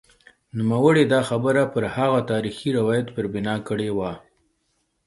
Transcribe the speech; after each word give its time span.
نوموړي 0.57 1.03
دا 1.13 1.21
خبره 1.29 1.63
پر 1.73 1.83
هغه 1.95 2.19
تاریخي 2.31 2.69
روایت 2.77 3.07
پر 3.15 3.25
بنا 3.33 3.55
کړې 3.67 3.89
وه. 3.97 4.11